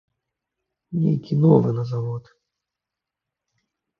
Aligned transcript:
Нейкі 1.01 1.33
новы 1.43 1.69
на 1.81 1.85
завод. 1.91 2.23